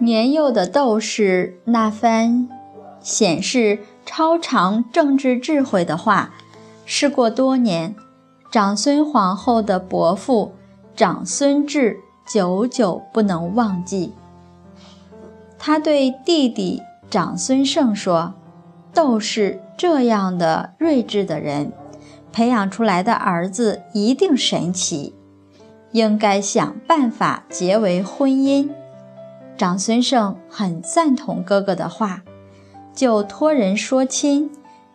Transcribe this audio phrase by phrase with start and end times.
[0.00, 2.48] 年幼的窦氏那番
[3.00, 6.32] 显示超常政治智慧的话，
[6.84, 7.96] 事过多年，
[8.52, 10.52] 长孙皇后的伯父
[10.94, 14.14] 长孙志久久不能忘记。
[15.58, 16.80] 他对弟弟
[17.10, 18.34] 长孙晟说
[18.94, 21.72] ：“窦氏这样的睿智的人，
[22.32, 25.14] 培养出来的儿子一定神奇，
[25.90, 28.70] 应该想办法结为婚姻。”
[29.58, 32.22] 长孙晟很赞同哥哥的话，
[32.94, 34.52] 就托人说亲，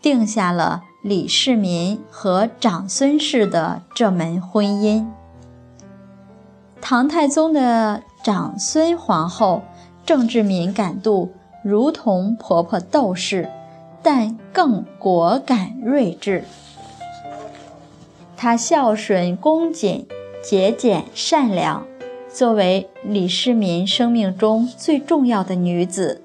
[0.00, 5.06] 定下了李世民和长孙氏的这门婚姻。
[6.80, 9.62] 唐太宗的长孙皇后
[10.06, 13.50] 政治敏感度如同婆婆窦氏，
[14.02, 16.44] 但更果敢睿智。
[18.38, 20.06] 她孝顺恭谨，
[20.42, 21.86] 节俭善良。
[22.36, 26.20] 作为李世民生命中最重要的女子，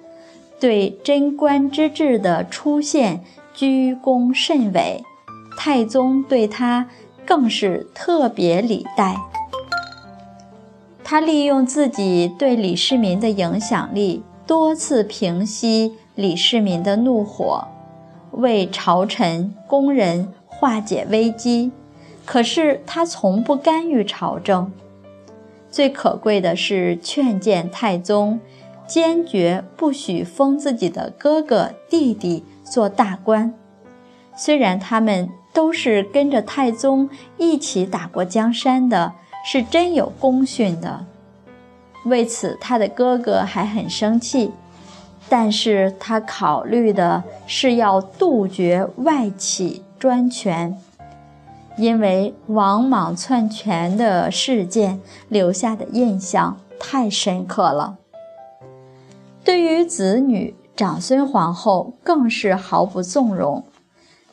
[0.59, 5.05] 对贞观之治的出现居功甚伟，
[5.57, 6.89] 太宗对她
[7.25, 9.15] 更是特别礼待。
[11.01, 17.65] 他利用自己对李世民的影响力，多次平息李世民的怒火，
[18.31, 21.71] 为朝臣宫人化解危机。
[22.25, 24.69] 可是他从不干预朝政。
[25.71, 28.39] 最可贵的是劝谏太宗，
[28.85, 33.53] 坚决不许封自己的哥哥弟弟做大官。
[34.35, 39.13] 虽然他们都是跟着太宗一起打过江山的，
[39.45, 41.05] 是真有功勋的。
[42.05, 44.51] 为此，他的哥哥还很生气，
[45.29, 50.77] 但是他考虑的是要杜绝外戚专权。
[51.81, 57.97] 因为王莽篡权的事件留下的印象太深刻了，
[59.43, 63.63] 对于子女长孙皇后更是毫不纵容。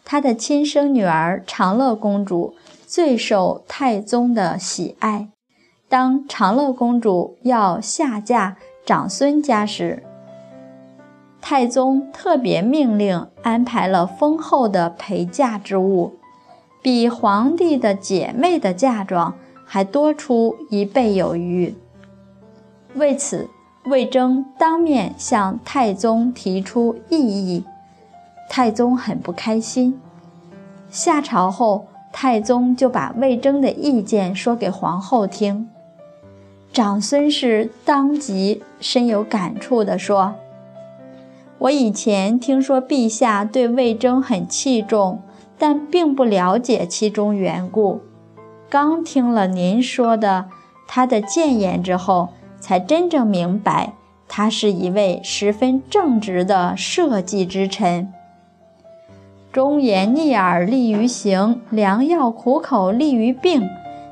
[0.05, 2.55] 她的亲生女儿长乐公主
[2.87, 5.29] 最受太宗的喜爱。
[5.89, 10.03] 当长乐公主要下嫁长孙家时，
[11.41, 16.13] 太宗特别命令安排了丰厚的陪嫁之物。
[16.81, 19.35] 比皇帝的姐妹的嫁妆
[19.65, 21.75] 还多出一倍有余。
[22.95, 23.49] 为此，
[23.85, 27.65] 魏征当面向太宗提出异议，
[28.49, 30.01] 太宗很不开心。
[30.89, 35.69] 下朝后，太宗就把魏征的意见说给皇后听。
[36.73, 40.35] 长孙氏当即深有感触地说
[41.59, 45.21] ：“我以前听说陛下对魏征很器重。”
[45.59, 48.01] 但并不了解其中缘故，
[48.71, 50.47] 刚听了您说的
[50.87, 52.29] 他的谏言之后，
[52.61, 53.95] 才真正明白
[54.29, 58.13] 他是一位十分正直的社稷之臣。
[59.51, 63.69] 忠言逆耳利于行，良药苦口利于病，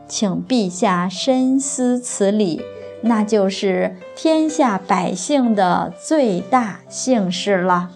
[0.09, 2.63] 请陛下深思此理，
[3.03, 7.91] 那就是天下百姓的最大幸事了。